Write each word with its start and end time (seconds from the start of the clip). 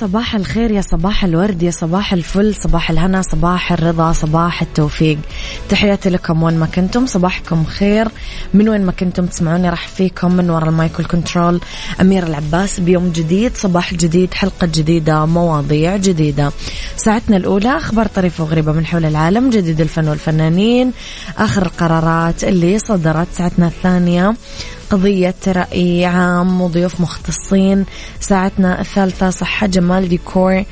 صباح 0.00 0.34
الخير 0.34 0.70
يا 0.70 0.80
صباح 0.80 1.24
الورد 1.24 1.62
يا 1.62 1.70
صباح 1.70 2.12
الفل 2.12 2.54
صباح 2.54 2.90
الهنا 2.90 3.22
صباح 3.22 3.72
الرضا 3.72 4.12
صباح 4.12 4.62
التوفيق. 4.62 5.18
تحياتي 5.68 6.10
لكم 6.10 6.42
وين 6.42 6.58
ما 6.58 6.66
كنتم 6.66 7.06
صباحكم 7.06 7.64
خير. 7.64 8.08
من 8.54 8.68
وين 8.68 8.86
ما 8.86 8.92
كنتم 8.92 9.26
تسمعوني 9.26 9.70
راح 9.70 9.88
فيكم 9.88 10.32
من 10.32 10.50
وراء 10.50 10.68
المايكل 10.68 11.04
كنترول 11.04 11.60
أمير 12.00 12.26
العباس 12.26 12.80
بيوم 12.80 13.12
جديد 13.12 13.56
صباح 13.56 13.94
جديد 13.94 14.34
حلقة 14.34 14.66
جديدة 14.66 15.26
مواضيع 15.26 15.96
جديدة. 15.96 16.52
ساعتنا 16.96 17.36
الأولى 17.36 17.76
أخبار 17.76 18.06
طريفة 18.06 18.44
وغريبة 18.44 18.72
من 18.72 18.86
حول 18.86 19.04
العالم 19.04 19.50
جديد 19.50 19.80
الفن 19.80 20.08
والفنانين 20.08 20.92
آخر 21.38 21.62
القرارات 21.66 22.44
اللي 22.44 22.78
صدرت. 22.78 23.28
ساعتنا 23.32 23.66
الثانية 23.66 24.34
قضية 24.90 25.34
رأي 25.48 26.04
عام 26.04 26.60
وضيوف 26.60 27.00
مختصين. 27.00 27.84
ساعتنا 28.20 28.80
الثالثة 28.80 29.30
صحة 29.30 29.66
جمال 29.66 30.08
ديكور 30.08 30.64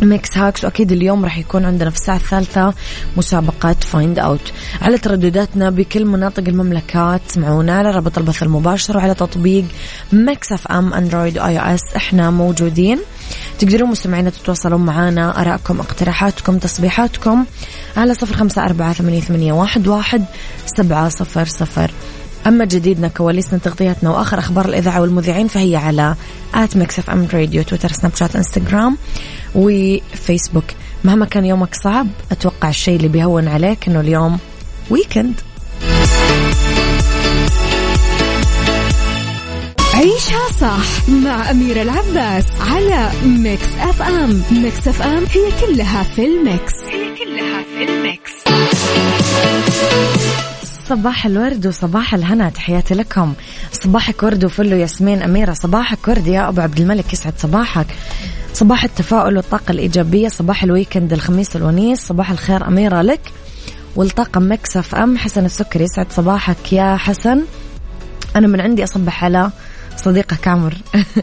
Mix 0.00 0.38
hacks 0.38 0.64
وأكيد 0.64 0.92
اليوم 0.92 1.24
راح 1.24 1.38
يكون 1.38 1.64
عندنا 1.64 1.90
في 1.90 1.96
الساعة 1.96 2.16
الثالثة 2.16 2.74
مسابقة 3.16 3.76
find 3.80 4.18
out 4.18 4.52
على 4.82 4.98
تردداتنا 4.98 5.70
بكل 5.70 6.04
مناطق 6.04 6.44
المملكة 6.48 7.16
تسمعونا 7.16 7.74
على 7.78 7.90
رابط 7.90 8.18
البث 8.18 8.42
المباشر 8.42 8.96
وعلى 8.96 9.14
تطبيق 9.14 9.64
Mix 10.12 10.52
FM 10.52 10.94
Android 10.94 11.38
و 11.38 11.58
iOS. 11.58 11.80
إحنا 11.96 12.30
موجودين. 12.30 12.98
تقدرون 13.58 13.90
مستمعينا 13.90 14.30
تتواصلون 14.30 14.80
معنا 14.80 15.40
آرائكم 15.40 15.80
اقتراحاتكم 15.80 16.58
تصبيحاتكم 16.58 17.44
على 17.96 18.14
صفر 18.14 18.36
خمسة 18.36 18.64
أربعة 18.64 18.92
ثمانية 18.92 19.52
واحد 19.52 20.24
سبعة 20.66 21.08
صفر 21.08 21.44
صفر. 21.44 21.90
أما 22.46 22.64
جديدنا 22.64 23.08
كواليسنا 23.08 23.58
تغطياتنا 23.58 24.10
وآخر 24.10 24.38
أخبار 24.38 24.64
الإذاعة 24.64 25.00
والمذيعين 25.00 25.48
فهي 25.48 25.76
على 25.76 26.14
at 26.54 26.76
Mix 26.76 26.98
FM 26.98 27.28
Radio 27.34 27.62
تويتر 27.62 27.92
سناب 27.92 28.14
شات 28.16 28.36
إنستغرام 28.36 28.96
وفيسبوك. 29.54 30.64
مهما 31.04 31.26
كان 31.26 31.44
يومك 31.44 31.74
صعب 31.74 32.06
أتوقع 32.32 32.68
الشيء 32.68 32.96
اللي 32.96 33.08
بيهون 33.08 33.48
عليك 33.48 33.88
أنه 33.88 34.00
اليوم 34.00 34.38
weekend 34.90 35.34
عيشها 39.94 40.48
صح 40.60 41.08
مع 41.08 41.50
أميرة 41.50 41.82
العباس 41.82 42.44
على 42.60 43.10
Mix 43.24 43.68
FM. 43.80 44.42
Mix 44.50 44.88
FM 44.88 45.24
هي 45.32 45.66
كلها 45.66 46.02
في 46.02 46.26
ال 46.26 46.35
mix. 46.35 46.72
هي 46.84 47.14
كلها 47.24 47.62
في 47.62 47.84
ال 47.84 47.94
mix. 47.94 48.32
صباح 50.88 51.26
الورد 51.26 51.66
وصباح 51.66 52.14
الهنا. 52.14 52.50
تحياتي 52.50 52.94
لكم. 52.94 53.34
صباحك 53.72 54.22
ورد 54.22 54.44
وفل 54.44 54.74
وياسمين 54.74 55.22
أميرة. 55.22 55.52
صباحك 55.52 56.08
ورد 56.08 56.26
يا 56.26 56.48
أبو 56.48 56.60
عبد 56.60 56.80
الملك 56.80 57.12
يسعد 57.12 57.32
صباحك. 57.38 57.86
صباح 58.52 58.84
التفاؤل 58.84 59.36
والطاقة 59.36 59.72
الإيجابية. 59.72 60.28
صباح 60.28 60.62
ال 60.62 60.68
weekend 60.68 61.12
الخميس 61.12 61.56
الونيس. 61.56 62.00
صباح 62.00 62.30
الخير 62.30 62.66
أميرة 62.68 63.02
لك. 63.02 63.20
ولطاقم 63.96 64.52
Mix 64.52 64.94
FM. 64.94 65.18
حسن 65.18 65.44
السكري 65.44 65.84
يسعد 65.84 66.06
صباحك 66.10 66.72
يا 66.72 66.96
حسن. 66.96 67.42
أنا 68.36 68.46
من 68.46 68.60
عندي 68.60 68.84
أصبح 68.84 69.24
على 69.24 69.50
صديقك 69.96 70.48
عمر 70.48 70.74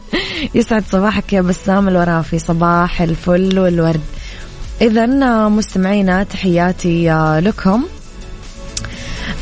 يسعد 0.54 0.84
صباحك 0.92 1.32
يا 1.32 1.40
بسام. 1.40 1.88
الورافي 1.88 2.38
صباح 2.38 3.02
الفل 3.02 3.58
والورد. 3.58 4.00
إذا 4.80 5.06
مستمعينا 5.48 6.22
تحياتي 6.22 7.10
لكم. 7.40 7.84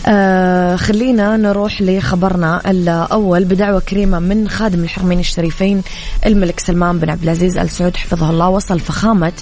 آه 0.06 0.76
خلينا 0.76 1.36
نروح 1.36 1.82
لخبرنا 1.82 2.70
الأول. 2.70 3.44
بدعوة 3.44 3.80
كريمة 3.80 4.18
من 4.18 4.48
خادم 4.48 4.84
الحرمين 4.84 5.18
الشريفين 5.18 5.82
الملك 6.26 6.60
سلمان 6.60 6.98
بن 6.98 7.10
عبد 7.10 7.22
العزيز 7.22 7.58
آل 7.58 7.70
سعود 7.70 7.96
حفظه 7.96 8.30
الله 8.30 8.48
وصل 8.48 8.80
فخامة 8.80 9.32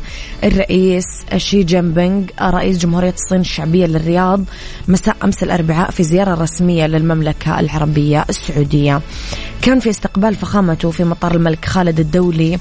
الرئيس 0.44 1.04
شي 1.36 1.62
جين 1.62 1.92
بينغ 1.92 2.24
رئيس 2.42 2.78
جمهورية 2.78 3.14
الصين 3.14 3.40
الشعبية 3.40 3.86
للرياض 3.86 4.44
مساء 4.88 5.16
أمس 5.24 5.42
الأربعاء 5.42 5.90
في 5.90 6.02
زيارة 6.02 6.34
رسمية 6.42 6.86
للمملكة 6.86 7.60
العربية 7.60 8.24
السعودية. 8.28 9.00
كان 9.62 9.80
في 9.80 9.90
استقبال 9.90 10.34
فخامته 10.34 10.90
في 10.90 11.04
مطار 11.04 11.34
الملك 11.34 11.64
خالد 11.64 12.00
الدولي 12.00 12.58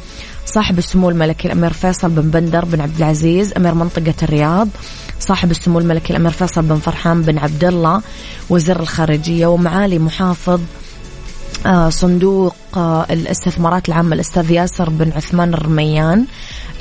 صاحب 0.49 0.77
السمو 0.77 1.09
الملكي 1.09 1.47
الأمير 1.47 1.73
فيصل 1.73 2.09
بن 2.09 2.29
بندر 2.29 2.65
بن 2.65 2.81
عبد 2.81 2.97
العزيز 2.97 3.53
أمير 3.57 3.73
منطقة 3.73 4.13
الرياض 4.23 4.67
صاحب 5.19 5.51
السمو 5.51 5.79
الملكي 5.79 6.13
الأمير 6.13 6.31
فيصل 6.31 6.61
بن 6.61 6.75
فرحان 6.75 7.21
بن 7.21 7.37
عبد 7.37 7.63
الله 7.63 8.01
وزير 8.49 8.79
الخارجية 8.79 9.47
ومعالي 9.47 9.99
محافظ 9.99 10.61
آه، 11.65 11.89
صندوق 11.89 12.55
آه، 12.77 13.05
الاستثمارات 13.09 13.89
العامة 13.89 14.15
الأستاذ 14.15 14.51
ياسر 14.51 14.89
بن 14.89 15.11
عثمان 15.11 15.53
الرميان 15.53 16.25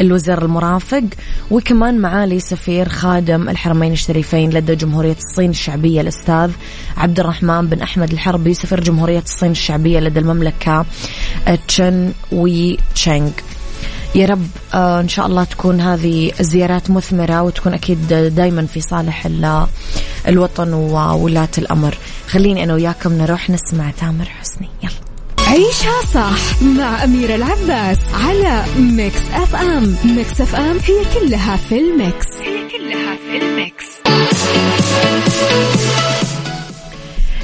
الوزير 0.01 0.45
المرافق 0.45 1.05
وكمان 1.51 1.99
معالي 1.99 2.41
سفير 2.41 2.89
خادم 2.89 3.49
الحرمين 3.49 3.93
الشريفين 3.93 4.51
لدى 4.51 4.75
جمهورية 4.75 5.17
الصين 5.17 5.51
الشعبية 5.51 6.01
الأستاذ 6.01 6.51
عبد 6.97 7.21
الرحمن 7.21 7.67
بن 7.67 7.83
أحمد 7.83 8.13
الحربي 8.13 8.55
سفير 8.55 8.81
جمهورية 8.81 9.23
الصين 9.23 9.51
الشعبية 9.51 10.01
لدى 10.01 10.21
المملكة 10.21 10.87
تشن 11.69 12.13
وي 12.33 12.79
تشينغ. 12.95 13.31
يا 14.15 14.27
رب 14.27 14.47
آه 14.75 15.01
إن 15.01 15.09
شاء 15.09 15.27
الله 15.27 15.45
تكون 15.45 15.81
هذه 15.81 16.33
الزيارات 16.41 16.91
مثمرة 16.91 17.43
وتكون 17.43 17.75
أكيد 17.75 18.09
دائما 18.09 18.67
في 18.67 18.81
صالح 18.81 19.29
الوطن 20.29 20.73
وولاة 20.73 21.49
الأمر. 21.59 21.95
خليني 22.29 22.65
أنا 22.65 22.75
وياكم 22.75 23.13
نروح 23.13 23.51
نسمع 23.51 23.91
تامر 23.91 24.25
حسني. 24.25 24.69
يلا. 24.83 24.93
عيشها 25.49 26.07
صح 26.15 26.63
مع 26.63 27.05
أميرة 27.05 27.35
العباس 27.35 27.99
على 28.15 28.65
Mix 28.79 29.21
FM 29.35 29.97
Mix 30.05 30.41
FM 30.41 30.79
هي 30.79 31.05
كلها 31.15 31.57
في 31.57 31.79
ال 31.79 31.88
mix. 31.88 32.27
هي 32.37 32.69
كلها 32.69 33.17
في 33.17 33.37
ال 33.43 33.51
mix. 33.51 33.85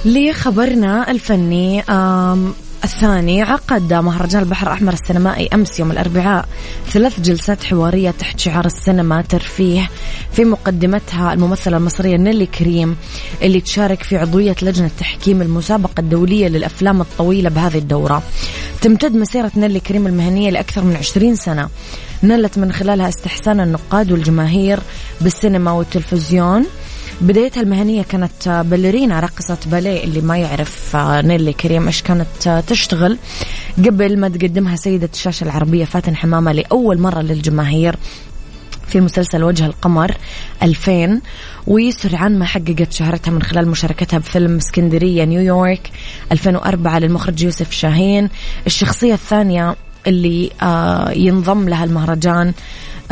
لخبرنا 0.04 1.10
الفني 1.10 1.84
الثاني 2.84 3.42
عقد 3.42 3.92
مهرجان 3.92 4.42
البحر 4.42 4.66
الأحمر 4.66 4.92
السينمائي 4.92 5.48
أمس 5.54 5.80
يوم 5.80 5.90
الأربعاء 5.90 6.48
ثلاث 6.90 7.20
جلسات 7.20 7.64
حوارية 7.64 8.10
تحت 8.10 8.40
شعار 8.40 8.64
السينما 8.66 9.22
ترفيه 9.22 9.90
في 10.32 10.44
مقدمتها 10.44 11.32
الممثلة 11.32 11.76
المصرية 11.76 12.16
نيلي 12.16 12.46
كريم 12.46 12.96
اللي 13.42 13.60
تشارك 13.60 14.02
في 14.02 14.16
عضوية 14.16 14.56
لجنة 14.62 14.90
تحكيم 14.98 15.42
المسابقة 15.42 16.00
الدولية 16.00 16.48
للأفلام 16.48 17.00
الطويلة 17.00 17.50
بهذه 17.50 17.78
الدورة. 17.78 18.22
تمتد 18.80 19.14
مسيرة 19.14 19.52
نيلي 19.56 19.80
كريم 19.80 20.06
المهنية 20.06 20.50
لأكثر 20.50 20.84
من 20.84 20.96
عشرين 20.96 21.36
سنة. 21.36 21.68
نلت 22.22 22.58
من 22.58 22.72
خلالها 22.72 23.08
استحسان 23.08 23.60
النقاد 23.60 24.12
والجماهير 24.12 24.80
بالسينما 25.20 25.70
والتلفزيون. 25.72 26.64
بدايتها 27.20 27.60
المهنية 27.60 28.02
كانت 28.02 28.48
باليرينا 28.48 29.20
راقصة 29.20 29.58
باليه 29.66 30.04
اللي 30.04 30.20
ما 30.20 30.38
يعرف 30.38 30.96
آه، 30.96 31.20
نيلي 31.20 31.52
كريم 31.52 31.86
إيش 31.86 32.02
كانت 32.02 32.46
آه، 32.46 32.60
تشتغل. 32.60 33.18
قبل 33.78 34.18
ما 34.18 34.28
تقدمها 34.28 34.76
سيدة 34.76 35.08
الشاشة 35.12 35.44
العربية 35.44 35.84
فاتن 35.84 36.16
حمامة 36.16 36.52
لأول 36.52 36.98
مرة 37.00 37.20
للجماهير 37.20 37.96
في 38.86 39.00
مسلسل 39.00 39.42
وجه 39.42 39.66
القمر 39.66 40.16
2000 40.62 41.20
وسرعان 41.66 42.38
ما 42.38 42.44
حققت 42.44 42.92
شهرتها 42.92 43.30
من 43.30 43.42
خلال 43.42 43.68
مشاركتها 43.68 44.18
بفيلم 44.18 44.56
اسكندرية 44.56 45.24
نيويورك 45.24 45.90
2004 46.32 46.98
للمخرج 46.98 47.42
يوسف 47.42 47.72
شاهين. 47.72 48.28
الشخصية 48.66 49.14
الثانية 49.14 49.76
اللي 50.06 50.50
آه، 50.62 51.10
ينضم 51.10 51.68
لها 51.68 51.84
المهرجان 51.84 52.52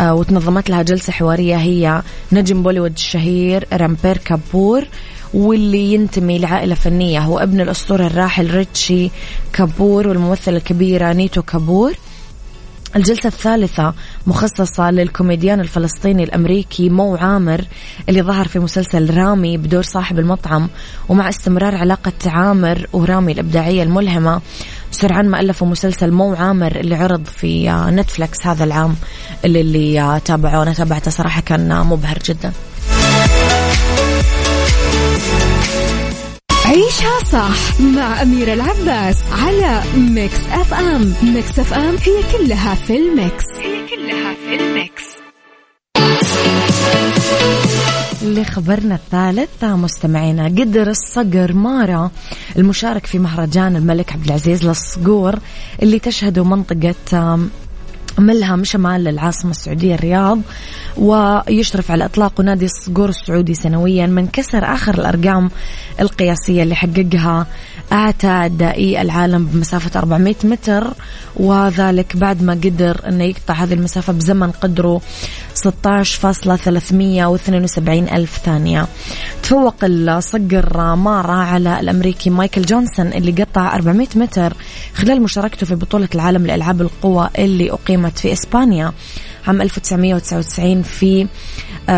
وتنظمت 0.01 0.71
لها 0.71 0.83
جلسة 0.83 1.13
حوارية 1.13 1.57
هي 1.57 2.03
نجم 2.33 2.63
بوليوود 2.63 2.93
الشهير 2.93 3.67
رانبير 3.73 4.17
كابور 4.19 4.85
واللي 5.35 5.95
ينتمي 5.95 6.39
لعائلة 6.39 6.75
فنية. 6.75 7.21
هو 7.21 7.39
ابن 7.39 7.61
الأسطورة 7.61 8.07
الراحل 8.07 8.51
ريشي 8.51 9.11
كابور 9.53 10.09
والممثلة 10.09 10.57
الكبيرة 10.57 11.13
نيتو 11.13 11.43
كابور. 11.43 11.93
الجلسة 12.97 13.27
الثالثة 13.27 13.95
مخصصة 14.27 14.91
للكوميديان 14.91 15.61
الفلسطيني 15.61 16.25
الأمريكي 16.25 16.89
مو 16.89 17.17
عامر 17.17 17.65
اللي 18.09 18.23
ظهر 18.23 18.49
في 18.49 18.59
مسلسل 18.59 19.17
رامي 19.17 19.57
بدور 19.57 19.83
صاحب 19.83 20.19
المطعم 20.19 20.69
ومع 21.09 21.29
استمرار 21.29 21.75
علاقة 21.75 22.13
عامر 22.27 22.87
ورامي 22.93 23.33
الإبداعية 23.33 23.83
الملهمة. 23.83 24.41
سرعان 24.93 25.29
ما 25.29 25.41
ألفوا 25.41 25.67
مسلسل 25.67 26.11
مو 26.11 26.35
عامر 26.35 26.77
اللي 26.77 26.95
عرض 26.95 27.27
في 27.27 27.71
Netflix 27.91 28.47
هذا 28.47 28.65
العام 28.65 28.97
اللي, 29.45 29.61
اللي 29.61 30.21
تابعوه. 30.25 30.63
أنا 30.63 30.73
تابعته 30.73 31.11
صراحة 31.11 31.41
كان 31.41 31.87
مبهر 31.87 32.19
جدا. 32.19 32.53
عيشها 36.67 37.25
صح 37.33 37.81
مع 37.81 38.23
أميرة 38.23 38.53
العباس 38.53 39.17
على 39.33 39.83
Mix 39.97 40.41
FM 40.53 41.15
Mix 41.23 41.59
FM 41.59 41.97
هي 41.97 42.23
كلها 42.39 42.75
في 42.75 42.97
ال 42.97 43.06
mix. 43.06 43.45
هي 43.63 43.89
كلها 43.89 44.35
في 44.35 44.55
ال 44.65 44.74
mix. 44.74 45.12
لخبرنا 48.23 48.95
الثالث. 48.95 49.65
مستمعينا 49.65 50.45
قدر 50.45 50.91
الصقر 50.91 51.53
مارا 51.53 52.11
المشارك 52.57 53.07
في 53.07 53.19
مهرجان 53.19 53.77
الملك 53.77 54.13
عبد 54.13 54.25
العزيز 54.25 54.65
للصقور 54.65 55.39
اللي 55.83 55.99
تشهده 55.99 56.45
منطقة 56.45 57.39
ملهم 58.19 58.65
شمال 58.65 59.09
العاصمة 59.09 59.51
السعودية 59.51 59.95
الرياض 59.95 60.41
ويشرف 60.97 61.91
على 61.91 62.05
إطلاق 62.05 62.41
نادي 62.41 62.65
الصقور 62.65 63.09
السعودي 63.09 63.55
سنويا 63.55 64.07
من 64.07 64.27
كسر 64.27 64.65
آخر 64.65 64.95
الأرقام 64.95 65.51
القياسية 66.01 66.63
اللي 66.63 66.75
حققها 66.75 67.47
أعتى 67.93 68.49
دائي 68.49 69.03
العالم 69.03 69.47
بمسافة 69.47 69.99
400 70.01 70.35
متر 70.45 70.87
وذلك 71.37 72.17
بعد 72.17 72.43
ما 72.43 72.53
قدر 72.53 73.01
أنه 73.09 73.25
يقطع 73.25 73.55
هذه 73.55 73.75
المسافة 73.75 74.13
بزمن 74.13 74.51
قدره 74.51 75.01
16,372 75.55 78.09
ألف 78.09 78.39
ثانية. 78.45 78.87
تفوق 79.43 79.75
الصقر 79.83 80.95
مارا 80.95 81.35
على 81.35 81.81
الأمريكي 81.81 82.31
مايكل 82.31 82.63
جونسون 82.63 83.07
اللي 83.07 83.33
قطع 83.33 83.75
400 83.75 84.09
متر 84.15 84.53
خلال 84.95 85.23
مشاركته 85.23 85.67
في 85.67 85.75
بطولة 85.75 86.09
العالم 86.15 86.47
لألعاب 86.47 86.81
القوى 86.81 87.29
اللي 87.39 87.73
أقيمت 87.73 88.19
في 88.19 88.33
إسبانيا 88.33 88.93
عام 89.47 89.63
1999 89.63 90.83
في 90.83 91.27
43.18 91.89 91.91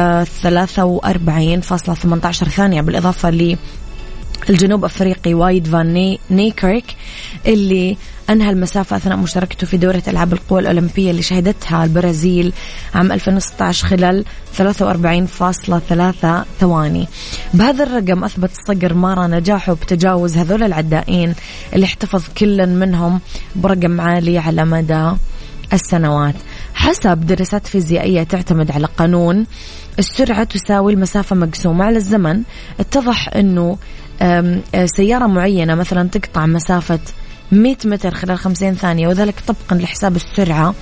ثانية 2.33 2.81
بالإضافة 2.81 3.31
ل 3.31 3.57
الجنوب 4.51 4.85
أفريقي 4.85 5.35
وايد 5.35 5.67
فان 5.67 6.17
نيكريك 6.31 6.85
اللي 7.47 7.97
أنهى 8.31 8.51
المسافة 8.51 8.97
أثناء 8.97 9.17
مشاركته 9.17 9.67
في 9.67 9.77
دورة 9.77 10.03
ألعاب 10.09 10.33
القوى 10.33 10.61
الأولمبية 10.61 11.11
اللي 11.11 11.23
شهدتها 11.23 11.85
البرازيل 11.85 12.53
عام 12.95 13.13
2016 13.13 13.87
خلال 13.87 14.25
43.3 14.59 16.45
ثواني. 16.61 17.09
بهذا 17.55 17.85
الرقم 17.85 18.25
أثبت 18.25 18.51
الصقر 18.51 18.95
مارا 18.95 19.27
نجاحه 19.27 19.73
بتجاوز 19.73 20.37
هذول 20.37 20.63
العدائين 20.63 21.35
اللي 21.75 21.87
احتفظ 21.87 22.25
كل 22.39 22.67
منهم 22.67 23.21
برقم 23.57 24.01
عالي 24.01 24.39
على 24.39 24.65
مدى 24.65 25.11
السنوات. 25.73 26.35
حسب 26.75 27.27
دراسات 27.27 27.67
فيزيائية 27.67 28.23
تعتمد 28.23 28.71
على 28.71 28.87
قانون 28.87 29.47
السرعة 29.99 30.45
تساوي 30.45 30.93
المسافة 30.93 31.37
مقسومة 31.37 31.85
على 31.85 31.97
الزمن 31.97 32.43
اتضح 32.81 33.29
أنه 33.37 33.79
سيارة 34.97 35.27
معينة 35.27 35.75
مثلا 35.75 36.09
تقطع 36.09 36.47
مسافة 36.47 36.99
100 37.53 37.77
متر 37.85 38.15
خلال 38.15 38.39
50 38.39 38.75
ثانية 38.75 39.09
وذلك 39.09 39.35
طبقا 39.47 39.77
لحساب 39.77 40.17
السرعة 40.17 40.75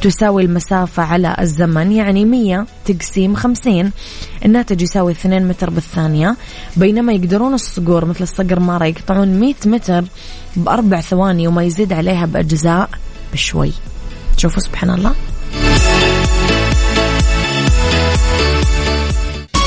تساوي 0.00 0.42
المسافة 0.42 1.02
على 1.02 1.36
الزمن 1.40 1.92
يعني 1.92 2.24
100 2.24 2.66
تقسيم 2.84 3.34
50 3.34 3.92
الناتج 4.44 4.82
يساوي 4.82 5.12
2 5.12 5.48
متر 5.48 5.70
بالثانية. 5.70 6.36
بينما 6.76 7.12
يقدرون 7.12 7.54
الصقور 7.54 8.04
مثل 8.04 8.22
الصقر 8.22 8.60
مارا 8.60 8.86
يقطعون 8.86 9.40
100 9.40 9.54
متر 9.66 10.04
بأربع 10.56 11.00
ثواني 11.00 11.48
وما 11.48 11.62
يزيد 11.62 11.92
عليها 11.92 12.26
بأجزاء 12.26 12.90
بشوي. 13.32 13.72
شوفوا 14.36 14.60
سبحان 14.60 14.90
الله. 14.90 15.14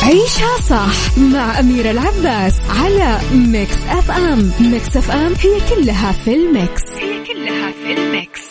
عيشها 0.08 0.58
صح 0.70 1.18
مع 1.18 1.60
أميرة 1.60 1.92
العباس 1.92 2.62
على 2.70 3.20
Mix 3.34 3.78
FM. 3.90 4.52
Mix 4.60 4.98
FM 4.98 5.34
هي 5.34 5.76
كلها 5.76 6.12
في 6.12 6.34
ال 6.34 6.44
mix. 6.44 6.84
هي 6.92 7.24
كلها 7.26 7.72
في 7.72 7.94
ال 7.94 8.03
mix. 8.03 8.42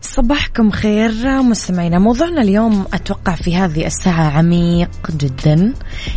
صباحكم 0.00 0.70
خير 0.70 1.42
مستمعينا. 1.42 1.98
موضوعنا 1.98 2.42
اليوم 2.42 2.86
أتوقع 2.94 3.34
في 3.34 3.56
هذه 3.56 3.86
الساعة 3.86 4.38
عميق 4.38 4.90
جدا. 5.10 5.74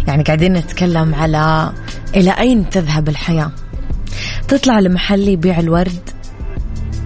يعني 0.08 0.24
قاعدين 0.24 0.54
نتكلم 0.54 1.16
على 1.16 1.74
إلى 2.16 2.32
أين 2.32 2.70
تذهب 2.70 3.10
الحياة. 3.10 3.52
تطلع 4.48 4.80
لمحل 4.80 5.28
يبيع 5.28 5.60
الورد. 5.60 6.13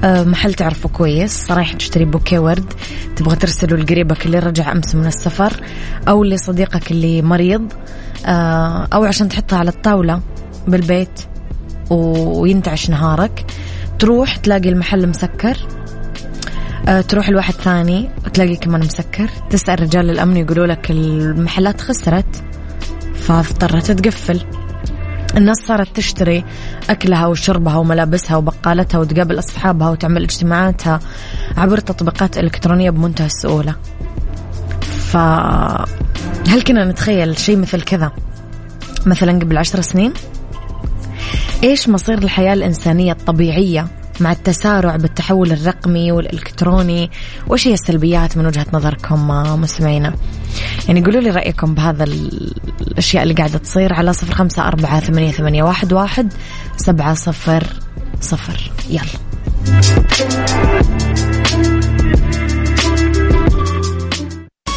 محل 0.03 0.53
تعرفه 0.53 0.89
كويس؟ 0.89 1.51
رايح 1.51 1.73
تشتري 1.73 2.05
بوكيه 2.05 2.39
ورد 2.39 2.73
تبغى 3.15 3.35
ترسله 3.35 3.77
لقريبك 3.77 4.25
اللي 4.25 4.39
رجع 4.39 4.71
أمس 4.71 4.95
من 4.95 5.05
السفر 5.05 5.53
أو 6.07 6.23
لصديقك 6.23 6.91
اللي 6.91 7.21
مريض 7.21 7.73
آه، 8.25 8.87
أو 8.93 9.05
عشان 9.05 9.29
تحطها 9.29 9.59
على 9.59 9.69
الطاولة 9.69 10.21
بالبيت 10.67 11.19
وينتعش 11.89 12.89
نهارك. 12.89 13.45
تروح 13.99 14.35
تلاقي 14.35 14.69
المحل 14.69 15.07
مسكر. 15.07 15.57
آه، 16.87 17.01
تروح 17.01 17.29
لواحد 17.29 17.53
ثاني 17.53 18.09
وتلاقي 18.25 18.55
كمان 18.55 18.81
مسكر. 18.81 19.29
تسأل 19.49 19.81
رجال 19.81 20.09
الأمن 20.09 20.37
يقولوا 20.37 20.67
لك 20.67 20.91
المحلات 20.91 21.81
خسرت 21.81 22.43
فاضطرت 23.15 23.91
تقفل. 23.91 24.41
الناس 25.35 25.57
صارت 25.67 25.95
تشتري 25.95 26.43
أكلها 26.89 27.27
وشربها 27.27 27.75
وملابسها 27.75 28.37
وبقالتها 28.37 28.99
وتقابل 28.99 29.39
أصحابها 29.39 29.89
وتعمل 29.89 30.23
اجتماعاتها 30.23 30.99
عبر 31.57 31.79
تطبيقات 31.79 32.37
إلكترونية 32.37 32.89
بمنتهى 32.89 33.25
السهولة. 33.25 33.75
فهل 34.81 36.61
كنا 36.67 36.85
نتخيل 36.85 37.39
شيء 37.39 37.57
مثل 37.57 37.81
كذا؟ 37.81 38.11
مثلا 39.05 39.39
قبل 39.39 39.57
عشر 39.57 39.81
سنين؟ 39.81 40.13
إيش 41.63 41.89
مصير 41.89 42.17
الحياة 42.17 42.53
الإنسانية 42.53 43.11
الطبيعية 43.11 43.87
مع 44.19 44.31
التسارع 44.31 44.95
بالتحول 44.95 45.51
الرقمي 45.51 46.11
والإلكتروني. 46.11 47.11
وإيش 47.47 47.67
هي 47.67 47.73
السلبيات 47.73 48.37
من 48.37 48.45
وجهة 48.45 48.65
نظركم 48.73 49.27
مستمعينا؟ 49.61 50.13
يعني 50.87 51.03
قولوا 51.03 51.21
لي 51.21 51.29
رأيكم 51.29 51.73
بهذا 51.73 52.03
الأشياء 52.03 53.23
اللي 53.23 53.33
قاعدة 53.33 53.57
تصير 53.57 53.93
على 53.93 54.13
صفر 54.13 54.33
خمسة 54.33 54.67
أربعة 54.67 54.99
ثمانية, 54.99 55.31
ثمانية 55.31 55.63
واحد, 55.63 55.93
واحد 55.93 56.33
سبعة 56.77 57.13
صفر 57.13 57.63
صفر. 58.21 58.71
يلا. 58.89 59.01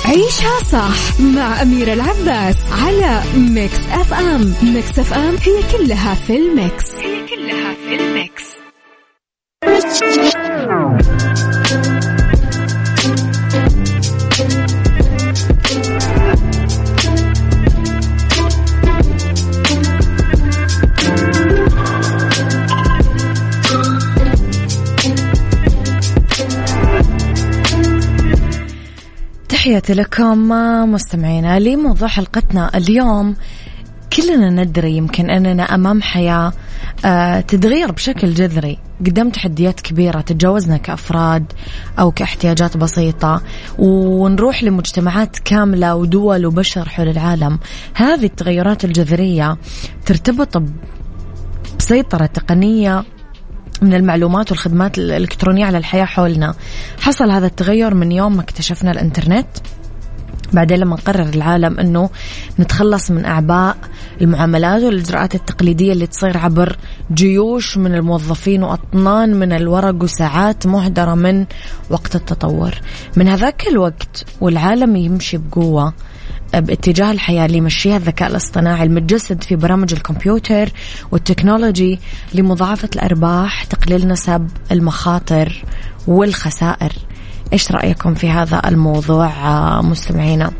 عيشها 0.04 0.62
صح 0.72 1.20
مع 1.20 1.62
أميرة 1.62 1.92
العباس 1.92 2.56
على 2.72 3.22
Mix 3.36 3.78
FM. 3.92 4.54
Mix 4.62 4.98
FM 4.98 5.36
هي 5.36 5.78
كلها 5.78 6.14
في 6.14 6.36
ال 6.36 6.51
mix. 6.51 7.09
تحياتي 29.48 29.94
لكم 29.94 30.48
مستمعينا 30.92 31.60
لموضوع 31.60 32.08
حلقتنا 32.08 32.76
اليوم. 32.76 33.36
كلنا 34.12 34.50
ندري 34.50 34.96
يمكن 34.96 35.30
أننا 35.30 35.62
أمام 35.62 36.02
حياة 36.02 36.52
آه، 37.04 37.40
تتغير 37.40 37.92
بشكل 37.92 38.34
جذري. 38.34 38.78
قدام 39.06 39.30
تحديات 39.30 39.80
كبيرة 39.80 40.20
تتجاوزنا 40.20 40.76
كأفراد 40.76 41.52
أو 41.98 42.10
كاحتياجات 42.10 42.76
بسيطة 42.76 43.42
ونروح 43.78 44.62
لمجتمعات 44.62 45.38
كاملة 45.38 45.94
ودول 45.94 46.46
وبشر 46.46 46.88
حول 46.88 47.08
العالم. 47.08 47.58
هذه 47.94 48.24
التغيرات 48.24 48.84
الجذرية 48.84 49.56
ترتبط 50.06 50.62
سيطرة 51.78 52.26
تقنية 52.26 53.04
من 53.82 53.94
المعلومات 53.94 54.50
والخدمات 54.50 54.98
الإلكترونية 54.98 55.64
على 55.64 55.78
الحياة 55.78 56.04
حولنا. 56.04 56.54
حصل 57.00 57.30
هذا 57.30 57.46
التغير 57.46 57.94
من 57.94 58.12
يوم 58.12 58.36
ما 58.36 58.42
اكتشفنا 58.42 58.90
الإنترنت. 58.90 59.48
بعدين 60.52 60.78
لما 60.78 60.96
قرر 60.96 61.28
العالم 61.28 61.80
إنه 61.80 62.10
نتخلص 62.60 63.10
من 63.10 63.24
أعباء 63.24 63.76
المعاملات 64.20 64.82
والإجراءات 64.82 65.34
التقليدية 65.34 65.92
اللي 65.92 66.06
تصير 66.06 66.38
عبر 66.38 66.76
جيوش 67.14 67.76
من 67.76 67.94
الموظفين 67.94 68.62
وأطنان 68.62 69.34
من 69.34 69.52
الورق 69.52 70.02
وساعات 70.02 70.66
مهدره 70.66 71.14
من 71.14 71.46
وقت 71.90 72.16
التطور. 72.16 72.74
من 73.16 73.28
هذاك 73.28 73.68
الوقت 73.68 74.24
والعالم 74.40 74.96
يمشي 74.96 75.36
بقوة 75.36 75.92
باتجاه 76.54 77.12
الحياة 77.12 77.46
اللي 77.46 77.58
يمشيها 77.58 77.96
الذكاء 77.96 78.30
الاصطناعي 78.30 78.82
المتجسد 78.82 79.42
في 79.42 79.56
برامج 79.56 79.92
الكمبيوتر 79.92 80.72
والتكنولوجي 81.10 81.98
لمضاعفة 82.34 82.88
الأرباح 82.96 83.64
تقليل 83.64 84.08
نسب 84.08 84.48
المخاطر 84.72 85.64
والخسائر. 86.06 86.92
إيش 87.52 87.72
رأيكم 87.72 88.14
في 88.14 88.30
هذا 88.30 88.62
الموضوع 88.66 89.26
آه، 89.26 89.82
مستمعينا؟ 89.82 90.50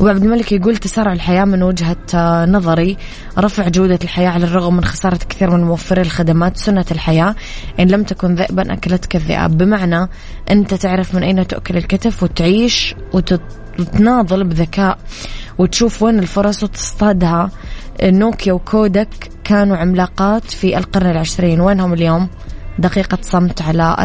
وعبد 0.00 0.22
الملك 0.22 0.52
يقول 0.52 0.76
تسارع 0.76 1.12
الحياة 1.12 1.44
من 1.44 1.62
وجهة 1.62 1.96
آه، 2.14 2.46
نظري. 2.46 2.96
رفع 3.38 3.68
جودة 3.68 3.98
الحياة 4.04 4.30
على 4.30 4.44
الرغم 4.44 4.76
من 4.76 4.84
خسارة 4.84 5.18
كثير 5.28 5.50
من 5.50 5.64
موفري 5.64 6.02
الخدمات 6.02 6.56
سنة 6.56 6.84
الحياة. 6.90 7.34
إن 7.80 7.88
لم 7.88 8.02
تكن 8.02 8.34
ذئبا 8.34 8.72
أكلتك 8.72 9.16
الذئاب. 9.16 9.58
بمعنى 9.58 10.08
أنت 10.50 10.74
تعرف 10.74 11.14
من 11.14 11.22
أين 11.22 11.46
تؤكل 11.46 11.76
الكتف 11.76 12.22
وتعيش 12.22 12.94
وتناضل 13.12 14.44
بذكاء 14.44 14.98
وتشوف 15.58 16.02
وين 16.02 16.18
الفرص 16.18 16.62
وتصطادها. 16.62 17.50
Nokia 18.02 18.52
و 18.52 18.65
Kodak 18.65 19.30
كانوا 19.44 19.76
عملاقات 19.76 20.50
في 20.50 20.78
القرن 20.78 21.10
العشرين. 21.10 21.60
وينهم 21.60 21.92
اليوم؟ 21.92 22.28
دقيقة 22.78 23.18
صمت 23.22 23.62
على 23.62 23.96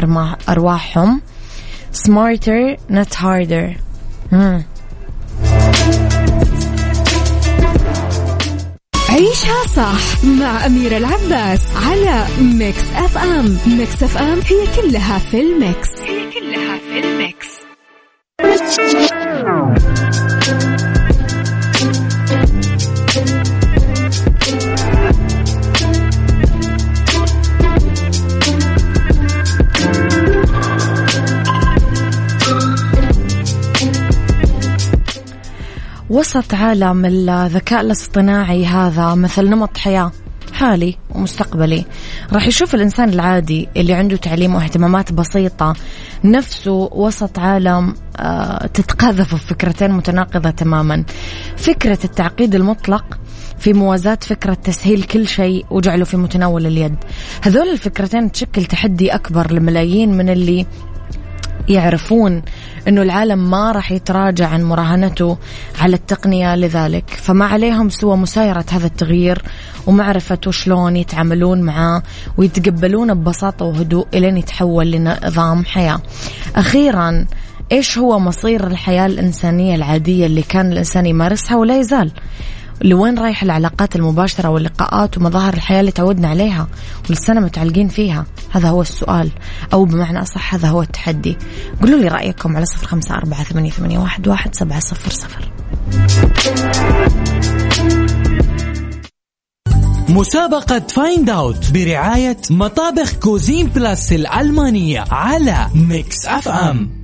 أرواحهم. 0.49 1.21
Smarter 1.91 2.77
not 2.89 3.13
harder. 3.15 3.75
مم. 4.31 4.63
عيشها 9.09 9.67
صح 9.75 10.23
مع 10.23 10.65
أميرة 10.65 10.97
العباس 10.97 11.61
على 11.75 12.25
Mix 12.41 12.83
FM. 12.95 13.57
Mix 13.67 14.03
FM 14.03 14.39
هي 14.39 14.81
كلها 14.81 15.17
في 15.17 15.41
ال 15.41 15.51
mix. 15.51 15.89
هي 16.01 16.31
كلها 16.31 16.77
في 16.77 16.99
ال 16.99 17.11
mix. 17.11 17.59
وسط 36.09 36.53
عالم 36.53 37.05
الذكاء 37.05 37.81
الاصطناعي 37.81 38.65
هذا 38.65 39.15
مثل 39.15 39.49
نمط 39.49 39.77
حياة 39.77 40.11
حالي 40.53 40.95
ومستقبلي. 41.15 41.85
راح 42.33 42.47
يشوف 42.47 42.75
الإنسان 42.75 43.09
العادي 43.09 43.69
اللي 43.77 43.93
عنده 43.93 44.17
تعليم 44.17 44.55
واهتمامات 44.55 45.13
بسيطة 45.13 45.73
نفسه 46.23 46.89
وسط 46.91 47.39
عالم 47.39 47.93
آه، 48.17 48.67
تتقاذف 48.67 49.35
فكرتين 49.35 49.91
متناقضة 49.91 50.49
تماما. 50.49 51.03
فكرة 51.57 51.99
التعقيد 52.03 52.55
المطلق 52.55 53.19
في 53.59 53.73
موازاة 53.73 54.17
فكرة 54.21 54.53
تسهيل 54.53 55.03
كل 55.03 55.27
شيء 55.27 55.65
وجعله 55.69 56.05
في 56.05 56.17
متناول 56.17 56.65
اليد. 56.65 56.95
هذول 57.41 57.69
الفكرتين 57.69 58.31
تشكل 58.31 58.65
تحدي 58.65 59.15
أكبر 59.15 59.51
لملايين 59.51 60.17
من 60.17 60.29
اللي 60.29 60.65
يعرفون 61.69 62.41
أنه 62.87 63.01
العالم 63.01 63.49
ما 63.51 63.71
راح 63.71 63.91
يتراجع 63.91 64.47
عن 64.47 64.63
مراهنته 64.63 65.37
على 65.79 65.95
التقنية 65.95 66.55
لذلك. 66.55 67.09
فما 67.09 67.45
عليهم 67.45 67.89
سوى 67.89 68.17
مسايرة 68.17 68.65
هذا 68.71 68.87
التغيير 68.87 69.41
ومعرفة 69.87 70.39
شلون 70.49 70.95
يتعاملون 70.95 71.61
معاه 71.61 72.03
ويتقبلونه 72.37 73.13
ببساطة 73.13 73.65
وهدوء 73.65 74.07
إلين 74.13 74.37
يتحول 74.37 74.91
لنظام 74.91 75.65
حياة. 75.65 75.99
أخيرا 76.55 77.25
إيش 77.71 77.97
هو 77.97 78.19
مصير 78.19 78.67
الحياة 78.67 79.05
الإنسانية 79.05 79.75
العادية 79.75 80.25
اللي 80.25 80.41
كان 80.41 80.71
الإنسان 80.71 81.05
يمارسها 81.05 81.57
ولا 81.57 81.79
يزال؟ 81.79 82.11
لوين 82.81 83.19
رايح 83.19 83.43
العلاقات 83.43 83.95
المباشرة 83.95 84.49
واللقاءات 84.49 85.17
ومظاهر 85.17 85.53
الحياة 85.53 85.79
اللي 85.79 85.91
تعودنا 85.91 86.27
عليها 86.27 86.67
ولسنا 87.09 87.39
متعلقين 87.39 87.87
فيها؟ 87.87 88.25
هذا 88.51 88.69
هو 88.69 88.81
السؤال. 88.81 89.31
أو 89.73 89.85
بمعنى 89.85 90.21
أصح 90.21 90.53
هذا 90.53 90.67
هو 90.67 90.81
التحدي. 90.81 91.37
قولوا 91.81 91.99
لي 91.99 92.07
رأيكم 92.07 92.55
على 92.55 92.65
صفر 92.65 92.87
خمسة 92.87 93.15
أربعة 93.15 93.43
ثمانية, 93.43 93.69
ثمانية 93.69 93.99
واحد, 93.99 94.27
واحد 94.27 94.55
سبعة 94.55 94.79
صفر 94.79 95.11
صفر. 95.11 95.51
مسابقة 100.09 100.79
Find 100.79 101.29
Out 101.29 101.71
برعاية 101.71 102.37
مطابخ 102.49 103.13
Cuisine 103.13 103.67
Plus 103.67 104.13
الألمانية 104.13 105.03
على 105.11 105.67
Mix 105.75 106.25
FM 106.25 106.98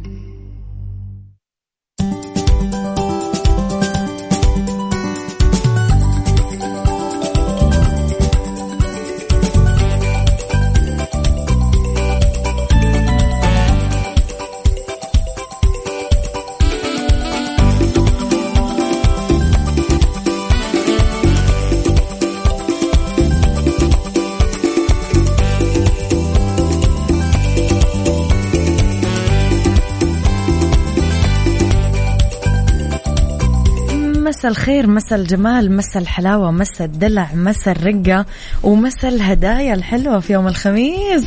مسا 34.35 34.47
الخير 34.47 34.87
مسا 34.87 35.15
الجمال 35.15 35.77
مسا 35.77 35.99
الحلاوة 35.99 36.51
مسا 36.51 36.85
الدلع 36.85 37.29
مسا 37.35 37.71
الرقة 37.71 38.25
ومسا 38.63 39.07
الهدايا 39.07 39.73
الحلوة 39.73 40.19
في 40.19 40.33
يوم 40.33 40.47
الخميس. 40.47 41.25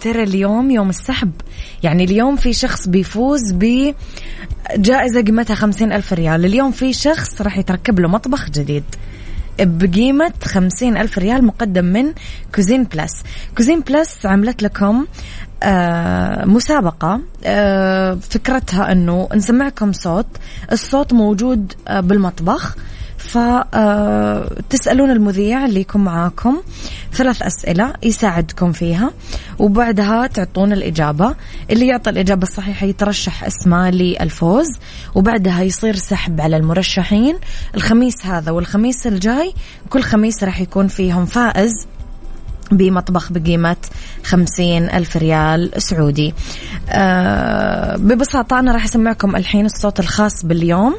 ترى 0.00 0.22
اليوم 0.22 0.70
يوم 0.70 0.88
السحب. 0.90 1.30
يعني 1.82 2.04
اليوم 2.04 2.36
في 2.36 2.52
شخص 2.52 2.88
بيفوز 2.88 3.40
بجائزة 3.52 5.22
قيمتها 5.26 5.54
خمسين 5.54 5.92
ألف 5.92 6.12
ريال. 6.12 6.44
اليوم 6.44 6.72
في 6.72 6.92
شخص 6.92 7.42
راح 7.42 7.58
يتركب 7.58 8.00
له 8.00 8.08
مطبخ 8.08 8.50
جديد 8.50 8.84
بقيمة 9.60 10.32
خمسين 10.44 10.96
ألف 10.96 11.18
ريال 11.18 11.44
مقدم 11.44 11.84
من 11.84 12.12
Cuisine 12.54 12.84
Plus 12.84 13.22
Cuisine 13.56 13.80
Plus 13.80 14.26
عملت 14.26 14.62
لكم 14.62 15.06
مسابقة 16.46 17.20
آه 17.44 18.14
فكرتها 18.14 18.92
أنه 18.92 19.28
نسمعكم 19.34 19.92
صوت 19.92 20.26
الصوت 20.72 21.12
موجود 21.12 21.72
آه 21.88 22.00
بالمطبخ 22.00 22.76
فتسألون 23.18 25.10
المذيع 25.10 25.64
اللي 25.64 25.80
يكون 25.80 26.04
معاكم 26.04 26.56
ثلاث 27.12 27.42
أسئلة 27.42 27.92
يساعدكم 28.02 28.72
فيها 28.72 29.10
وبعدها 29.58 30.26
تعطون 30.26 30.72
الإجابة 30.72 31.34
اللي 31.70 31.86
يعطي 31.86 32.10
الإجابة 32.10 32.42
الصحيحة 32.42 32.86
يترشح 32.86 33.44
اسمه 33.44 33.90
للفوز 33.90 34.66
وبعدها 35.14 35.62
يصير 35.62 35.96
سحب 35.96 36.40
على 36.40 36.56
المرشحين 36.56 37.38
الخميس 37.74 38.26
هذا 38.26 38.52
والخميس 38.52 39.06
الجاي 39.06 39.54
كل 39.90 40.02
خميس 40.02 40.44
راح 40.44 40.60
يكون 40.60 40.88
فيهم 40.88 41.26
فائز 41.26 41.86
بمطبخ 42.76 43.32
بقيمة 43.32 43.76
خمسين 44.24 44.90
ألف 44.90 45.16
ريال 45.16 45.82
سعودي. 45.82 46.34
أه 46.88 47.96
ببساطة 47.96 48.58
أنا 48.58 48.72
راح 48.72 48.84
أسمعكم 48.84 49.36
الحين 49.36 49.66
الصوت 49.66 50.00
الخاص 50.00 50.44
باليوم 50.44 50.96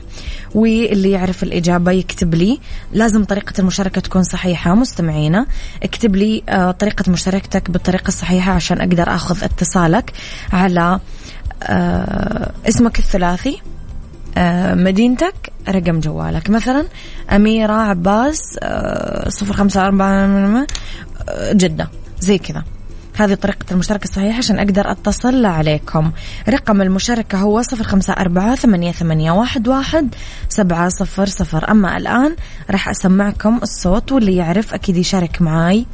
واللي 0.56 1.12
يعرف 1.12 1.44
الإجابة 1.44 1.92
يكتب 1.92 2.36
لي. 2.36 2.60
لازم 2.94 3.24
طريقة 3.24 3.54
المشاركة 3.60 4.02
تكون 4.02 4.24
صحيحة 4.24 4.76
مستمعينا. 4.76 5.46
اكتب 5.84 6.16
لي 6.16 6.44
أه 6.50 6.72
طريقة 6.72 7.12
مشاركتك 7.12 7.72
بالطريقة 7.72 8.08
الصحيحة 8.08 8.52
عشان 8.52 8.82
أقدر 8.82 9.16
أخذ 9.16 9.44
اتصالك 9.44 10.14
على 10.54 11.00
أه 11.64 12.52
اسمك 12.70 13.00
الثلاثي 13.00 13.62
أه 14.38 14.74
مدينتك 14.74 15.52
رقم 15.70 16.00
جوالك. 16.00 16.50
مثلا 16.50 16.86
أميرة 17.32 17.74
عباس 17.74 18.40
أه 18.64 19.30
صفر 19.30 19.54
خمسة 19.54 19.86
أربعة 19.86 20.28
جدة. 21.54 21.90
زي 22.20 22.38
كذا. 22.38 22.64
هذه 23.18 23.34
طريقة 23.34 23.66
المشاركة 23.72 24.04
الصحيحة 24.04 24.38
عشان 24.38 24.60
أقدر 24.60 24.92
أتصل 24.92 25.46
عليكم. 25.46 26.12
رقم 26.50 26.82
المشاركة 26.82 27.38
هو 27.38 27.62
صفر 27.62 27.84
خمسة 27.84 28.14
أربعة 28.14 28.56
ثمانية, 28.56 28.92
ثمانية 28.92 29.32
واحد, 29.32 29.68
واحد 29.68 30.16
سبعة 30.50 30.90
صفر 30.90 31.26
صفر. 31.26 31.72
أما 31.72 31.98
الآن 31.98 32.36
راح 32.72 32.90
أسمعكم 32.90 33.60
الصوت 33.64 34.12
واللي 34.12 34.36
يعرف 34.36 34.74
أكيد 34.74 34.98
يشارك 34.98 35.42
معاي. 35.42 35.86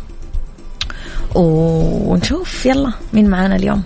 ونشوف 1.35 2.65
يلا 2.65 2.93
مين 3.13 3.29
معانا 3.29 3.55
اليوم؟ 3.55 3.83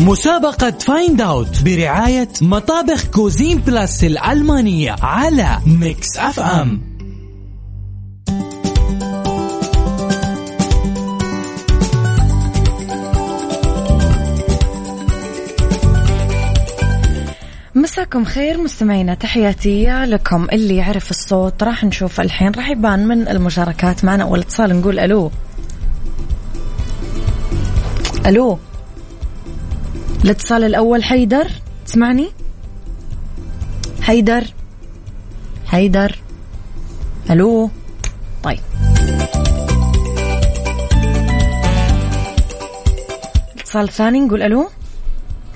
مسابقة 0.00 0.70
Find 0.70 1.20
Out 1.20 1.62
برعاية 1.62 2.28
مطابخ 2.42 3.06
Cuisine 3.06 3.58
Plus 3.58 4.04
الألمانية 4.04 4.96
على 5.02 5.58
Mix 5.66 6.18
FM 6.18 6.80
مساكم 17.74 18.24
خير 18.24 18.60
مستمعينا 18.62 19.14
تحياتي 19.14 19.84
لكم. 19.84 20.46
اللي 20.52 20.76
يعرف 20.76 21.10
الصوت 21.10 21.62
راح 21.62 21.84
نشوف 21.84 22.20
الحين. 22.20 22.52
راح 22.52 22.70
يبان 22.70 23.08
من 23.08 23.28
المشاركات 23.28 24.04
معنا. 24.04 24.24
أول 24.24 24.40
اتصال 24.40 24.80
نقول 24.80 24.98
ألو. 24.98 25.30
ألو. 28.26 28.58
الاتصال 30.24 30.64
الأول 30.64 31.04
حيدر 31.04 31.46
تسمعني؟ 31.86 32.30
حيدر 34.02 34.44
حيدر. 35.66 36.18
ألو؟ 37.30 37.70
طيب. 38.42 38.58
الاتصال 43.54 43.84
الثاني 43.84 44.20
نقول 44.20 44.42
ألو؟ 44.42 44.68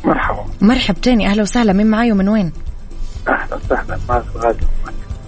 مرحبا. 0.05 0.45
مرحبتين 0.61 1.21
أهلا 1.21 1.43
وسهلا. 1.43 1.73
مين 1.73 1.87
معاي 1.87 2.13
ومن 2.13 2.29
وين؟ 2.29 2.53
أهلا 3.29 3.57
وسهلا. 3.57 3.99
مازن 4.09 4.31
غازي 4.37 4.59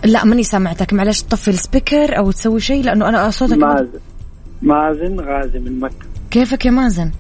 لا 0.05 0.25
ماني 0.25 0.43
سامعتك. 0.43 0.93
معلش 0.93 1.23
تطفي 1.23 1.49
السبيكر 1.49 2.19
أو 2.19 2.31
تسوي 2.31 2.61
شيء 2.61 2.85
لأنه 2.85 3.09
أنا 3.09 3.31
صوتك 3.31 3.59
مازن. 3.59 3.89
مازن 4.63 5.21
غازي 5.21 5.59
من 5.59 5.81
مكة. 5.81 6.07
كيفك 6.31 6.67
يا 6.67 6.71
مازن؟ 6.71 7.11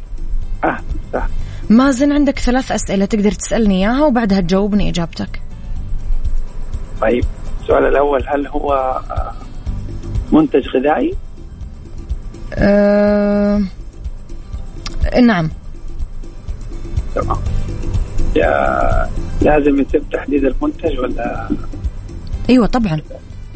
أهلا 0.64 0.82
وسهلا. 1.08 1.45
مازن 1.70 2.12
عندك 2.12 2.38
ثلاث 2.38 2.73
أسئلة 2.73 3.04
تقدر 3.04 3.32
تسألني 3.32 3.75
إياها 3.75 4.04
وبعدها 4.04 4.40
تجاوبني 4.40 4.90
إجابتك. 4.90 5.42
طيب 7.00 7.25
السؤال 7.61 7.85
الأول 7.85 8.25
هل 8.28 8.46
هو 8.46 9.00
منتج 10.32 10.68
غذائي؟ 10.68 11.14
أه... 12.54 13.62
نعم 15.23 15.50
تمام 17.14 17.38
يا 18.37 19.11
لازم 19.40 19.80
يتم 19.80 19.99
تحديد 20.12 20.44
المنتج 20.44 20.99
ولا 20.99 21.49
أيوه 22.50 22.66
طبعا 22.66 23.00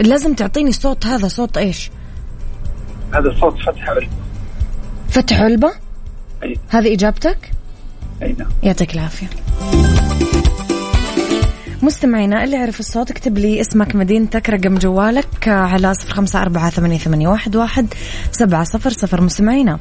لازم 0.00 0.34
تعطيني 0.34 0.72
صوت 0.72 1.06
هذا 1.06 1.28
صوت 1.28 1.58
إيش؟ 1.58 1.90
هذا 3.14 3.34
صوت 3.40 3.58
فتح 3.58 3.88
علبة 3.88 4.08
فتح 5.08 5.40
علبة؟ 5.40 5.72
أي 6.42 6.56
هذه 6.68 6.94
إجابتك؟ 6.94 7.50
أي 8.22 8.34
نعم. 8.38 8.48
يعطيك 8.62 8.94
العافية. 8.94 9.26
مستمعينا 11.82 12.44
اللي 12.44 12.56
يعرف 12.56 12.80
الصوت 12.80 13.10
اكتب 13.10 13.38
لي 13.38 13.60
اسمك 13.60 13.96
مدينتك 13.96 14.50
رقم 14.50 14.78
جوالك 14.78 15.48
على 15.48 15.94
صفر 15.94 16.12
خمسة 16.12 16.42
أربعة 16.42 16.70
ثمانية, 16.70 16.98
ثمانية 16.98 17.28
واحد, 17.28 17.56
واحد 17.56 17.86
سبعة 18.32 18.64
صفر 18.64 18.90
صفر. 18.90 19.20
مستمعينا 19.20 19.78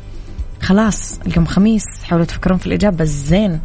خلاص 0.62 1.20
اليوم 1.28 1.46
خميس 1.46 1.84
حاولوا 2.04 2.26
تفكرون 2.26 2.58
في 2.58 2.68
الإجابة. 2.68 3.04
الزين 3.04 3.60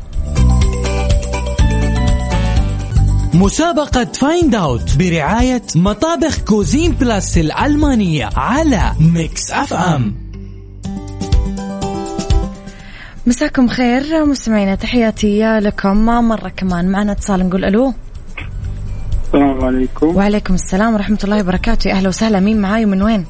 مسابقة 3.34 4.04
Find 4.04 4.54
Out 4.54 4.96
برعاية 4.96 5.62
مطابخ 5.76 6.38
Cuisine 6.38 6.92
Plus 6.92 7.38
الألمانية 7.38 8.30
على 8.36 8.92
Mix 9.00 9.50
FM 9.50 10.23
مساكم 13.26 13.68
خير 13.68 14.26
مستمعينا 14.26 14.74
تحياتي 14.74 15.60
لكم. 15.60 15.96
مرة 16.06 16.48
كمان 16.48 16.88
معنا 16.88 17.12
اتصال 17.12 17.48
نقول 17.48 17.64
ألو. 17.64 17.94
السلام 19.26 19.64
عليكم. 19.64 20.16
وعليكم 20.16 20.54
السلام 20.54 20.94
ورحمة 20.94 21.18
الله 21.24 21.40
وبركاته. 21.40 21.90
أهلا 21.90 22.08
وسهلا. 22.08 22.40
مين 22.40 22.60
معاي 22.60 22.84
ومن 22.84 23.02
وين؟ 23.02 23.26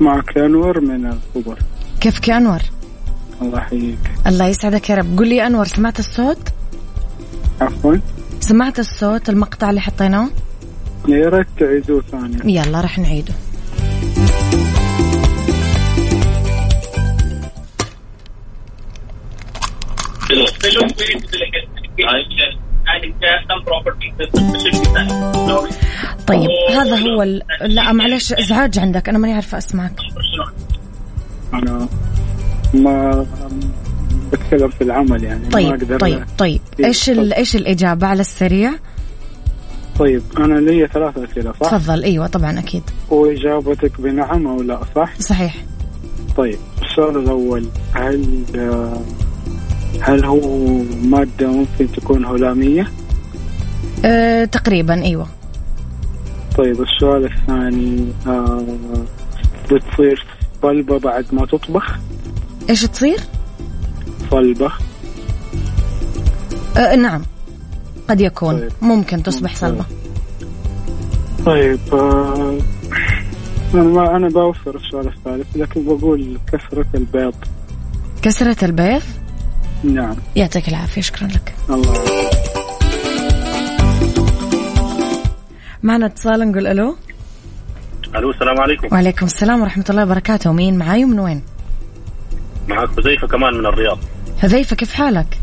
معك 0.00 0.38
أنور 0.38 0.80
من 0.80 1.06
الخبر 1.06 1.58
كيفك 2.00 2.28
يا 2.28 2.36
أنور؟ 2.36 2.60
الله 3.42 3.58
يحييك. 3.58 3.98
الله 4.26 4.46
يسعدك 4.46 4.90
يا 4.90 4.94
رب. 4.94 5.18
قل 5.18 5.28
لي 5.28 5.46
أنور 5.46 5.66
سمعت 5.66 5.98
الصوت؟ 5.98 6.48
عفوا. 7.60 7.96
سمعت 8.40 8.78
الصوت 8.78 9.28
المقطع 9.28 9.70
اللي 9.70 9.80
حطيناه؟ 9.80 10.28
يا 11.08 11.28
ريت 11.28 11.46
تعيدوه 11.58 12.02
ثاني 12.12 12.54
يلا 12.56 12.80
راح 12.80 12.98
نعيده. 12.98 13.34
طيب 26.26 26.50
هذا 26.70 26.96
هو 26.96 27.22
ال... 27.22 27.42
لا 27.60 27.92
معلش 27.92 28.32
ازعاج 28.32 28.78
عندك 28.78 29.08
أنا 29.08 29.18
ماني 29.18 29.34
عارفة 29.34 29.58
أسمعك. 29.58 29.92
أنا 31.54 31.88
ما 32.74 33.26
بتكلم 34.32 34.68
في 34.68 34.84
العمل 34.84 35.24
يعني 35.24 35.44
ما 35.44 35.50
طيب 35.50 35.68
أقدر 35.72 35.98
طيب 35.98 36.24
طيب. 36.38 36.60
إيش 36.84 37.10
ال... 37.10 37.32
إيش 37.34 37.56
الإجابة 37.56 38.06
على 38.06 38.20
السريع؟ 38.20 38.72
طيب 39.98 40.22
أنا 40.38 40.54
لي 40.54 40.86
ثلاث 40.86 41.18
أسئلة 41.18 41.52
صح؟ 41.52 41.70
تفضل. 41.70 42.04
أيوه 42.04 42.26
طبعا 42.26 42.58
أكيد. 42.58 42.82
وإجابتك 43.10 44.00
بنعم 44.00 44.46
أو 44.46 44.62
لا 44.62 44.80
صح؟ 44.96 45.20
صحيح. 45.20 45.56
طيب 46.36 46.58
السؤال 46.82 47.16
الأول 47.16 47.66
هل 47.92 48.44
آه، 48.56 49.02
هل 50.00 50.24
هو 50.24 50.40
مادة 51.04 51.46
ممكن 51.46 51.92
تكون 51.92 52.24
هلاميه؟ 52.24 52.90
أه 54.04 54.44
تقريبا 54.44 55.02
أيوه 55.02 55.26
طيب 56.58 56.82
السؤال 56.82 57.24
الثاني 57.24 58.06
آه 58.26 58.64
بتصير 59.72 60.26
صلبة 60.62 60.98
بعد 60.98 61.26
ما 61.32 61.46
تطبخ؟ 61.46 61.98
إيش 62.70 62.82
تصير 62.82 63.18
صلبة 64.30 64.72
أه 66.76 66.94
نعم 66.96 67.22
قد 68.10 68.20
يكون 68.20 68.58
طيب. 68.58 68.72
ممكن 68.82 69.22
تصبح 69.22 69.50
ممتاز. 69.50 69.70
صلبة 69.70 69.84
طيب 71.46 71.78
آه 71.92 72.58
أنا 73.74 73.82
ما 73.82 74.16
أنا 74.16 74.28
بوفر 74.28 74.76
السؤال 74.76 75.06
الثالث 75.08 75.56
لكن 75.56 75.84
بقول 75.84 76.38
كثرة 76.52 76.86
البيض 76.94 77.34
كسرة 78.22 78.64
البيض 78.64 79.02
نعم. 79.84 80.16
يعطيك 80.36 80.68
العافية 80.68 81.00
شكرا 81.00 81.28
لك. 81.28 81.54
الله 81.70 81.94
معنا 85.82 86.06
اتصال 86.06 86.50
نقول 86.50 86.66
ألو. 86.66 86.96
ألو 88.16 88.30
السلام 88.30 88.60
عليكم. 88.60 88.88
وعليكم 88.92 89.26
السلام 89.26 89.60
ورحمة 89.60 89.84
الله 89.90 90.02
وبركاته. 90.02 90.52
مين 90.52 90.78
معاي 90.78 91.04
ومن 91.04 91.18
وين؟ 91.20 91.42
معك 92.68 92.88
حذيفة 92.88 93.26
كمان 93.26 93.54
من 93.54 93.66
الرياض. 93.66 93.98
حذيفة 94.42 94.76
كيف 94.76 94.92
حالك؟ 94.92 95.38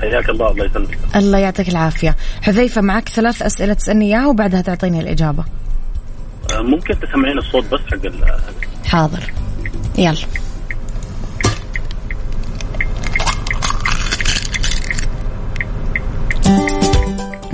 حياك 0.00 0.28
الله 0.30 0.50
الله 0.50 0.64
يسلمك. 0.64 0.98
الله 1.16 1.38
يعطيك 1.38 1.68
العافية. 1.68 2.16
حذيفة 2.42 2.80
معك 2.80 3.08
ثلاث 3.08 3.42
أسئلة 3.42 3.74
تسألني 3.74 4.04
إياها 4.06 4.26
وبعدها 4.26 4.60
تعطيني 4.60 5.00
الإجابة. 5.00 5.44
آه، 6.54 6.62
ممكن 6.62 6.94
تسمعين 7.00 7.38
الصوت 7.38 7.64
بس 7.64 7.80
حق 7.80 8.06
ال- 8.06 8.40
حاضر. 8.86 9.32
يلا. 9.98 10.16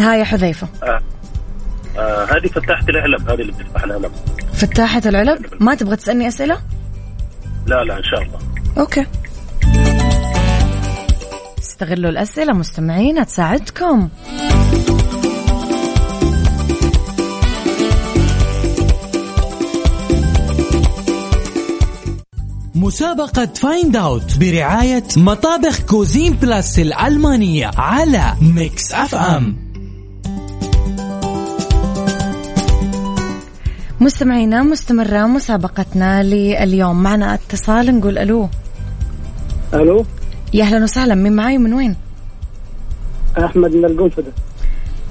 هاي 0.02 0.18
يا 0.18 0.24
حذيفة. 0.24 0.68
آه. 0.82 1.00
هذه 2.24 2.46
فتحت 2.46 2.88
العلب 2.88 3.30
هذه 3.30 3.40
اللي 3.40 3.52
بتفتح 3.52 3.84
العلب 3.84 4.12
فتاحة 4.54 5.02
العلب 5.06 5.46
ما 5.60 5.74
تبغى 5.74 5.96
تسألني 5.96 6.28
أسئلة؟ 6.28 6.58
لا 7.66 7.84
لا 7.84 7.98
إن 7.98 8.02
شاء 8.02 8.22
الله. 8.22 8.38
أوكي. 8.78 9.06
استغلوا 11.58 12.10
الأسئلة 12.10 12.52
مستمعين 12.52 13.26
تساعدكم. 13.26 14.08
مسابقة 22.74 23.46
Find 23.46 23.96
Out 23.96 24.38
برعاية 24.38 25.04
مطابخ 25.16 25.80
Cuisine 25.81 26.33
Plus 26.33 26.78
الألمانية 26.78 27.70
على 27.76 28.34
Mix 28.40 28.92
FM 28.92 29.62
مستمعينا 34.02 34.62
مستمرة 34.62 35.26
مسابقتنا 35.26 36.22
لليوم. 36.22 37.02
معنا 37.02 37.34
اتصال 37.34 37.98
نقول 37.98 38.18
ألو. 38.18 38.48
ألو؟ 39.74 40.04
يا 40.54 40.64
أهلا 40.64 40.82
وسهلا. 40.82 41.14
مين 41.14 41.32
معاي 41.32 41.56
ومن 41.56 41.72
وين؟ 41.72 41.96
أحمد 43.38 43.74
من 43.74 43.84
القنفذة. 43.84 44.32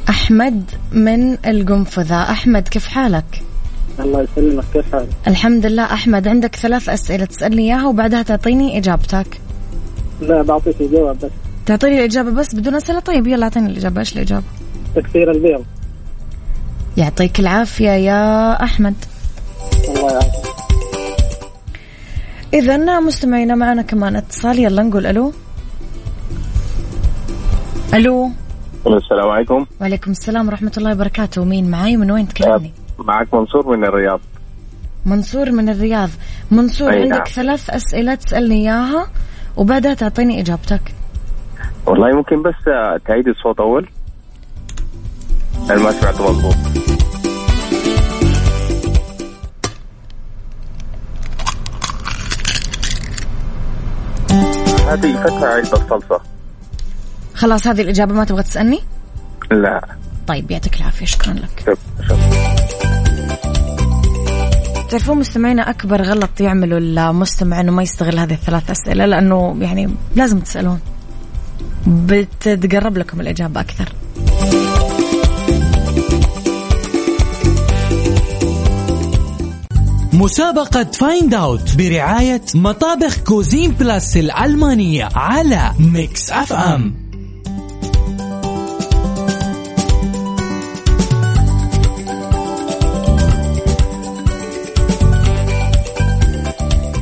أحمد 0.09 0.63
من 0.91 1.37
القنفذة. 1.45 2.31
أحمد 2.31 2.67
كيف 2.67 2.87
حالك؟ 2.87 3.43
الله 3.99 4.21
يسلمك. 4.21 4.63
كيف 4.73 4.91
حالك؟ 4.91 5.09
الحمد 5.27 5.65
لله. 5.65 5.83
أحمد 5.83 6.27
عندك 6.27 6.55
ثلاث 6.55 6.89
أسئلة 6.89 7.25
تسألني 7.25 7.61
إياها 7.61 7.87
وبعدها 7.87 8.21
تعطيني 8.21 8.77
إجابتك. 8.77 9.41
لا 10.21 10.41
بعطيك 10.41 10.81
الجواب 10.81 11.17
بس. 11.19 11.31
تعطيني 11.65 11.99
الإجابة 11.99 12.31
بس 12.31 12.55
بدون 12.55 12.75
أسئلة؟ 12.75 12.99
طيب 12.99 13.27
يلا 13.27 13.43
أعطيني 13.43 13.69
الإجابة. 13.69 13.99
إيش 13.99 14.13
الإجابة؟ 14.13 14.43
تكسير 14.95 15.31
البيض. 15.31 15.63
يعطيك 16.97 17.39
العافية 17.39 17.89
يا 17.89 18.63
أحمد. 18.63 18.95
الله 19.89 20.11
يعافيك. 20.11 20.51
إذا 22.53 22.99
مستمعينا 22.99 23.55
معنا 23.55 23.81
كمان 23.81 24.15
اتصال. 24.15 24.59
يلا 24.59 24.83
نقول 24.83 25.05
ألو. 25.05 25.33
ألو. 27.93 28.31
السلام 28.87 29.29
عليكم. 29.29 29.65
وعليكم 29.81 30.11
السلام 30.11 30.47
ورحمة 30.47 30.71
الله 30.77 30.91
وبركاته. 30.91 31.43
مين 31.43 31.71
معاي؟ 31.71 31.97
ومن 31.97 32.11
وين 32.11 32.27
تكلمني؟ 32.27 32.71
معك 32.99 33.33
منصور 33.33 33.77
من 33.77 33.85
الرياض. 33.85 34.19
منصور 35.05 35.51
من 35.51 35.69
الرياض. 35.69 36.09
منصور 36.51 36.91
أي 36.91 37.01
عندك 37.01 37.15
نعم. 37.15 37.25
ثلاث 37.25 37.69
أسئلة 37.69 38.15
تسألني 38.15 38.55
إياها 38.55 39.07
وبعدها 39.57 39.93
تعطيني 39.93 40.41
إجابتك. 40.41 40.81
والله 41.85 42.17
ممكن 42.17 42.41
بس 42.41 42.67
آه، 42.67 42.99
تعيد 43.07 43.27
الصوت 43.27 43.59
أول. 43.59 43.89
أنا 45.71 45.79
ما 45.79 45.91
سمعته 45.91 46.31
مضبوط 46.31 46.55
هذه 54.87 55.23
فتحة 55.23 55.45
علبة 55.45 55.73
الصلصة 55.73 56.21
خلاص 57.33 57.67
هذه 57.67 57.81
الإجابة 57.81 58.13
ما 58.13 58.23
تبغى 58.23 58.43
تسألني؟ 58.43 58.79
لا. 59.51 59.81
طيب 60.27 60.51
يعطيك 60.51 60.75
العافية 60.77 61.05
شكرا 61.05 61.33
لك. 61.33 61.63
شوف 61.65 61.79
شوف 62.07 62.19
تعرفون 64.89 65.17
مستمعينا 65.17 65.69
أكبر 65.69 66.01
غلط 66.01 66.41
يعمله 66.41 66.77
المستمع 66.77 67.59
أنه 67.59 67.71
ما 67.71 67.83
يستغل 67.83 68.19
هذه 68.19 68.33
الثلاث 68.33 68.71
أسئلة 68.71 69.05
لأنه 69.05 69.57
يعني 69.59 69.95
لازم 70.15 70.39
تسألون. 70.39 70.79
بتتقرب 71.87 72.97
لكم 72.97 73.21
الإجابة 73.21 73.61
أكثر. 73.61 73.93
مسابقة 80.13 80.83
Find 80.83 81.33
Out 81.33 81.77
برعاية 81.77 82.41
مطابخ 82.55 83.23
Cuisine 83.23 83.71
Plus 83.71 84.17
الألمانية 84.17 85.09
على 85.15 85.71
Mix 85.93 86.31
FM 86.31 86.93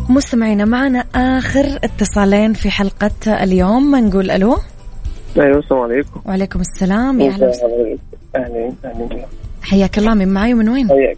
مستمعينا 0.09 0.65
معنا 0.65 1.05
آخر 1.15 1.79
اتصالين 1.83 2.53
في 2.53 2.71
حلقة 2.71 3.43
اليوم. 3.43 3.95
نقول 3.95 4.31
ألو؟ 4.31 4.57
أيوه 5.37 5.59
السلام 5.59 5.81
عليكم. 5.81 6.21
وعليكم 6.25 6.59
السلام. 6.59 7.21
يا 7.21 7.29
أهلا 7.29 7.49
وسهلا. 7.49 7.97
أهلا 8.35 8.71
أهلا 8.85 9.25
حياك 9.61 9.97
الله. 9.97 10.13
من 10.13 10.27
معي 10.27 10.53
ومن 10.53 10.69
وين؟ 10.69 10.89
حياك. 10.89 11.17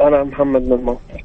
أنا 0.00 0.24
محمد 0.24 0.62
من 0.62 0.84
مصر. 0.84 1.24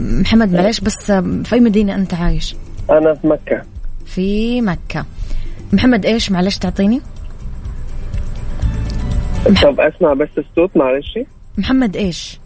محمد 0.00 0.52
معلش 0.52 0.80
بس 0.80 1.12
في 1.12 1.52
أي 1.52 1.60
مدينة 1.60 1.94
أنت 1.94 2.14
عايش؟ 2.14 2.56
أنا 2.90 3.14
في 3.14 3.26
مكة. 3.26 3.62
في 4.06 4.60
مكة. 4.60 5.04
محمد 5.72 6.06
إيش؟ 6.06 6.30
معلش 6.30 6.58
تعطيني. 6.58 7.00
طب 9.62 9.80
اسمع 9.80 10.12
بس 10.12 10.28
الصوت 10.38 10.76
معلش. 10.76 11.18
محمد 11.58 11.96
إيش؟ 11.96 12.38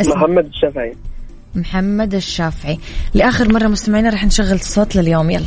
اسمه 0.00 0.14
محمد 0.14 0.46
الشافعي. 0.46 0.96
محمد 1.54 2.14
الشافعي. 2.14 2.78
لآخر 3.14 3.52
مرة 3.52 3.68
مستمعينا 3.68 4.10
رح 4.10 4.24
نشغل 4.24 4.52
الصوت 4.52 4.96
لليوم. 4.96 5.30
يلا. 5.30 5.46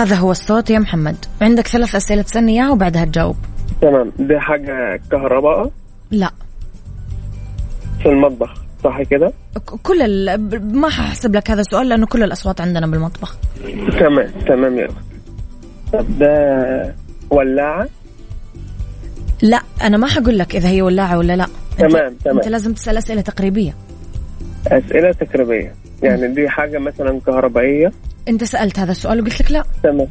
هذا 0.00 0.16
هو 0.16 0.30
الصوت 0.30 0.70
يا 0.70 0.78
محمد. 0.78 1.16
عندك 1.40 1.66
ثلاث 1.66 1.94
أسئلة 1.94 2.22
تسألني 2.22 2.52
إياها 2.52 2.70
وبعدها 2.70 3.04
تجاوب. 3.04 3.36
تمام. 3.80 4.12
دي 4.18 4.40
حاجة 4.40 5.00
كهرباء؟ 5.10 5.70
لا. 6.10 6.30
في 8.02 8.08
المطبخ 8.08 8.54
صح 8.84 9.02
كده؟ 9.02 9.32
كل 9.82 10.02
ال... 10.02 10.76
ما 10.76 10.88
ححسب 10.88 11.36
لك 11.36 11.50
هذا 11.50 11.60
السؤال 11.60 11.88
لأنه 11.88 12.06
كل 12.06 12.22
الأصوات 12.22 12.60
عندنا 12.60 12.86
بالمطبخ. 12.86 13.36
تمام 13.98 14.30
تمام 14.46 14.78
يا. 14.78 14.88
طب 15.92 16.18
ده 16.18 16.94
ولاعة؟ 17.30 17.88
لا 19.42 19.62
أنا 19.82 19.96
ما 19.96 20.06
حقول 20.06 20.38
لك 20.38 20.56
إذا 20.56 20.68
هي 20.68 20.82
ولاعة 20.82 21.18
ولا 21.18 21.36
لا. 21.36 21.46
أنت... 21.80 21.92
تمام، 21.92 22.14
تمام. 22.24 22.36
أنت 22.36 22.48
لازم 22.48 22.72
تسأل 22.72 22.96
أسئلة 22.96 23.20
تقريبية. 23.20 23.74
أسئلة 24.66 25.12
تقريبية. 25.12 25.74
يعني 26.02 26.34
دي 26.34 26.48
حاجة 26.48 26.78
مثلا 26.78 27.20
كهربائية. 27.26 27.92
أنت 28.28 28.44
سألت 28.44 28.78
هذا 28.78 28.90
السؤال 28.90 29.20
وقلت 29.20 29.40
لك 29.40 29.50
لا. 29.50 29.64
تمام. 29.82 30.08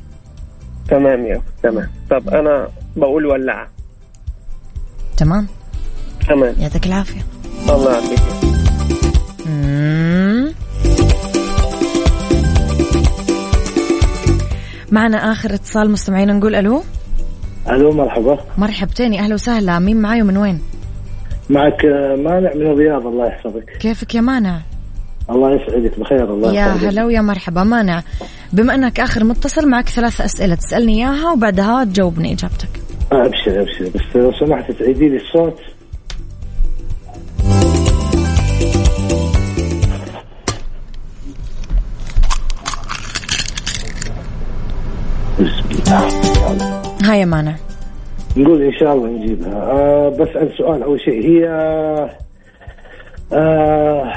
تمام 0.89 1.25
يا. 1.25 1.41
تمام. 1.63 1.89
طب 2.09 2.29
أنا 2.29 2.67
بقول 2.95 3.25
ولاعه 3.25 3.67
تمام. 5.17 5.47
تمام. 6.29 6.55
يعطيك 6.59 6.85
العافية. 6.85 7.21
الله 7.69 8.01
مم. 9.45 10.53
معنا 14.91 15.17
آخر 15.31 15.53
اتصال 15.53 15.91
مستمعين 15.91 16.37
نقول 16.39 16.55
ألو. 16.55 16.81
ألو 17.69 17.91
مرحبا. 17.91 18.39
مرحبتين 18.57 19.13
يا 19.13 19.19
أهلا 19.21 19.33
وسهلا. 19.33 19.79
مين 19.79 19.97
معاي 20.01 20.21
ومن 20.21 20.37
وين؟ 20.37 20.59
معك 21.49 21.85
آه، 21.85 22.15
مانع 22.15 22.53
من 22.55 22.61
الرياض 22.67 23.07
الله 23.07 23.27
يحفظك. 23.27 23.65
كيفك 23.79 24.15
يا 24.15 24.21
مانع؟ 24.21 24.61
الله 25.31 25.51
يسعدك 25.51 25.99
بخير 25.99 26.33
الله 26.33 26.53
يا 26.53 26.65
هلا 26.65 27.05
ويا 27.05 27.21
مرحبا 27.21 27.63
مانع 27.63 28.03
بما 28.53 28.75
أنك 28.75 28.99
آخر 28.99 29.23
متصل 29.23 29.69
معك 29.69 29.89
ثلاث 29.89 30.21
أسئلة 30.21 30.55
تسألني 30.55 30.93
إياها 30.93 31.31
وبعدها 31.31 31.83
تجاوبني 31.83 32.33
إجابتك. 32.33 32.69
آه، 33.11 33.25
أبشر 33.25 33.61
أبشر. 33.61 33.89
بس 33.95 34.15
لو 34.15 34.31
سمحت 34.31 34.71
تعيدي 34.71 35.09
لي 35.09 35.17
الصوت. 35.17 35.59
هاي 47.03 47.25
مانع 47.25 47.55
نقول 48.37 48.61
إن 48.61 48.73
شاء 48.79 48.93
الله 48.93 49.07
نجيبها. 49.07 49.53
آه 49.53 50.09
بسأل 50.09 50.53
سؤال 50.57 50.83
أول 50.83 50.99
شيء. 51.01 51.25
هي 51.25 51.47
آه 53.33 54.13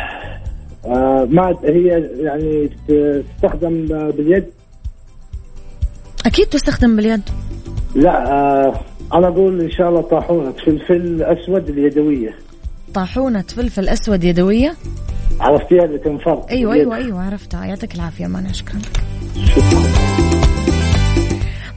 ما 1.30 1.56
هي 1.64 2.10
يعني 2.18 2.70
تستخدم 2.88 3.86
باليد؟ 4.10 4.44
أكيد 6.26 6.46
تستخدم 6.46 6.96
باليد. 6.96 7.22
لا 7.94 8.32
آه 8.32 8.80
أنا 9.14 9.28
أقول 9.28 9.60
إن 9.60 9.70
شاء 9.70 9.88
الله 9.88 10.00
طاحونة 10.00 10.52
فلفل 10.52 11.22
أسود 11.22 11.68
اليدوية. 11.68 12.34
طاحونة 12.94 13.42
فلفل 13.42 13.88
أسود 13.88 14.24
يدوية؟ 14.24 14.74
عرفتيها 15.40 15.84
اللي 15.84 15.98
تنفر 15.98 16.44
أيوة 16.50 16.74
أيوة 16.74 16.96
أيوة 16.96 17.22
عرفتها. 17.26 17.64
يعطيك 17.64 17.94
العافية 17.94 18.26
مانع 18.26 18.52
شكرا. 18.52 18.78
لك 18.78 19.02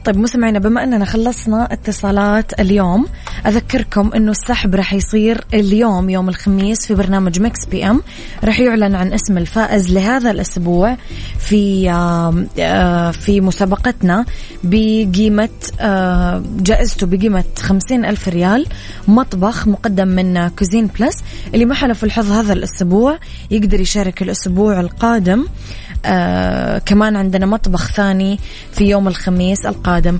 طيب 0.06 0.16
مستمعينا 0.16 0.58
بما 0.58 0.84
إننا 0.84 1.04
خلصنا 1.04 1.72
اتصالات 1.72 2.60
اليوم 2.60 3.06
أذكركم 3.46 4.10
إنه 4.14 4.30
السحب 4.30 4.74
راح 4.74 4.94
يصير 4.94 5.44
اليوم 5.54 6.10
يوم 6.10 6.28
الخميس 6.28 6.86
في 6.86 6.94
برنامج 6.94 7.40
Mix 7.40 7.66
PM. 7.66 8.02
راح 8.44 8.60
يعلن 8.60 8.94
عن 8.94 9.12
اسم 9.12 9.38
الفائز 9.38 9.92
لهذا 9.92 10.30
الأسبوع 10.30 10.96
في 11.38 11.90
آه، 11.90 13.10
في 13.10 13.40
مسابقتنا 13.40 14.24
بقيمة 14.64 15.48
آه، 15.80 16.42
جائزته 16.56 17.06
بقيمة 17.06 17.44
خمسين 17.58 18.04
ألف 18.04 18.28
ريال 18.28 18.66
مطبخ 19.08 19.68
مقدم 19.68 20.08
من 20.08 20.48
Cuisine 20.48 20.86
Plus 20.86 21.16
اللي 21.54 21.64
ما 21.64 21.74
حالفه 21.74 22.04
الحظ 22.04 22.32
هذا 22.32 22.52
الأسبوع 22.52 23.18
يقدر 23.50 23.80
يشارك 23.80 24.22
الأسبوع 24.22 24.80
القادم. 24.80 25.46
آه 26.04 26.78
كمان 26.78 27.16
عندنا 27.16 27.46
مطبخ 27.46 27.92
ثاني 27.92 28.38
في 28.72 28.84
يوم 28.84 29.08
الخميس 29.08 29.66
القادم. 29.66 30.18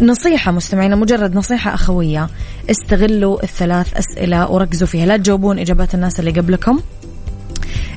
نصيحة 0.00 0.52
مستمعينا 0.52 0.96
مجرد 0.96 1.34
نصيحة 1.34 1.74
أخوية 1.74 2.28
استغلوا 2.70 3.42
الثلاث 3.42 3.94
أسئلة 3.94 4.50
وركزوا 4.50 4.86
فيها. 4.86 5.06
لا 5.06 5.16
تجاوبون 5.16 5.58
إجابات 5.58 5.94
الناس 5.94 6.20
اللي 6.20 6.30
قبلكم. 6.30 6.80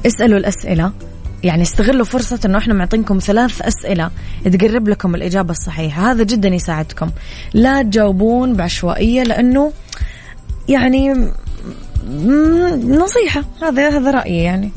اسألوا 0.06 0.38
الأسئلة. 0.38 0.92
يعني 1.44 1.62
استغلوا 1.62 2.06
فرصة 2.06 2.40
إنه 2.46 2.58
إحنا 2.58 2.74
معطينكم 2.74 3.20
ثلاث 3.20 3.62
أسئلة 3.62 4.12
تقرب 4.46 4.88
لكم 4.88 5.16
الإجابة 5.16 5.52
الصحيحة، 5.52 6.12
هذا 6.12 6.24
جدا 6.24 6.50
يساعدكم. 6.50 7.10
لا 7.54 7.82
تجاوبون 7.82 8.54
بعشوائية 8.54 9.24
لأنه 9.24 9.74
يعني 10.70 11.32
نصيحة. 12.88 13.44
هذا 13.62 13.98
هذا 13.98 14.12
رأيي 14.12 14.44
يعني. 14.44 14.72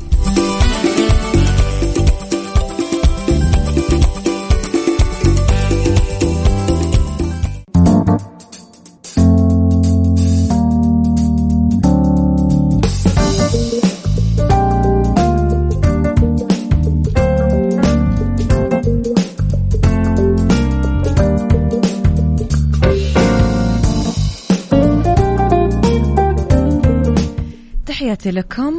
تحياتي 28.27 28.39
لكم 28.39 28.73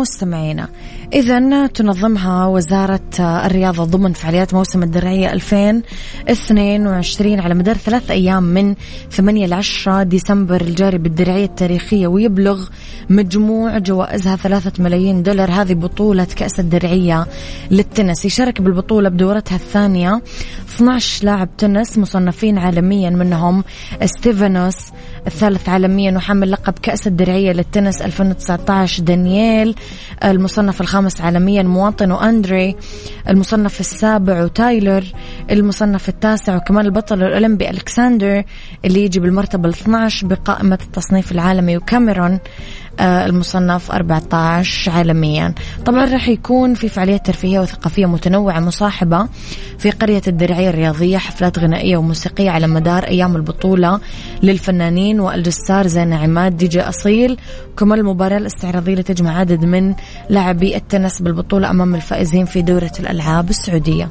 مستمعينا 0.00 0.68
إذا 1.12 1.66
تنظمها 1.66 2.46
وزارة 2.46 3.00
الرياضة 3.18 3.84
ضمن 3.84 4.12
فعاليات 4.12 4.54
موسم 4.54 4.82
الدرعية 4.82 5.32
2022 5.32 7.40
على 7.40 7.54
مدار 7.54 7.76
ثلاث 7.76 8.10
أيام 8.10 8.42
من 8.42 8.74
8 9.10 9.46
ل 9.46 9.52
10 9.52 10.02
ديسمبر 10.02 10.60
الجاري 10.60 10.98
بالدرعية 10.98 11.44
التاريخية 11.44 12.06
ويبلغ 12.06 12.68
مجموع 13.10 13.78
جوائزها 13.78 14.36
ثلاثة 14.36 14.82
ملايين 14.82 15.22
دولار. 15.22 15.50
هذه 15.50 15.74
بطولة 15.74 16.24
كأس 16.24 16.60
الدرعية 16.60 17.26
للتنس. 17.70 18.24
يشارك 18.24 18.60
بالبطولة 18.60 19.08
بدورتها 19.08 19.56
الثانية 19.56 20.22
12 20.74 21.24
لاعب 21.24 21.56
تنس 21.56 21.98
مصنفين 21.98 22.58
عالميا 22.58 23.10
منهم 23.10 23.64
ستيفانوس 24.04 24.76
الثالث 25.26 25.68
عالميا 25.68 26.12
وحامل 26.16 26.50
لقب 26.50 26.74
كأس 26.82 27.06
الدرعية 27.06 27.52
للتنس 27.52 28.02
2019 28.02 29.02
دانييل. 29.02 29.74
المصنف 30.24 30.80
الخامس 30.80 31.20
عالميا 31.20 31.62
مواطنه 31.62 32.12
أندري 32.12 32.76
المصنف 33.28 33.80
السابع 33.80 34.44
وتايلر 34.44 35.04
المصنف 35.50 36.08
التاسع 36.08 36.56
وكمان 36.56 36.86
البطل 36.86 37.22
الأولمبي 37.22 37.70
ألكسندر 37.70 38.42
اللي 38.84 39.04
يجي 39.04 39.20
بالمرتبة 39.20 39.68
ال 39.68 39.74
12 39.74 40.26
بقائمة 40.26 40.78
التصنيف 40.82 41.32
العالمي 41.32 41.76
وكاميرون. 41.76 42.38
المصنف 43.00 43.90
14 43.90 44.90
عالميا. 44.92 45.54
طبعا 45.86 46.04
راح 46.04 46.28
يكون 46.28 46.74
في 46.74 46.88
فعاليات 46.88 47.26
ترفيهية 47.26 47.60
وثقافية 47.60 48.06
متنوعة 48.06 48.60
مصاحبة 48.60 49.28
في 49.78 49.90
قرية 49.90 50.22
الدرعية 50.28 50.70
الرياضية 50.70 51.18
حفلات 51.18 51.58
غنائية 51.58 51.96
وموسيقية 51.96 52.50
على 52.50 52.66
مدار 52.66 53.04
أيام 53.04 53.36
البطولة 53.36 54.00
للفنانين 54.42 55.20
والجسار 55.20 55.86
زين 55.86 56.12
عماد 56.12 56.56
دي 56.56 56.68
جي 56.68 56.80
أصيل 56.80 57.36
كمان 57.78 57.98
المباراة 57.98 58.38
الاستعراضية 58.38 58.92
اللي 58.92 59.02
تجمع 59.02 59.38
عدد 59.38 59.64
من 59.64 59.94
لاعبي 60.28 60.76
التنس 60.76 61.22
بالبطولة 61.22 61.70
أمام 61.70 61.94
الفائزين 61.94 62.44
في 62.44 62.62
دورة 62.62 62.92
الألعاب 63.00 63.50
السعودية. 63.50 64.08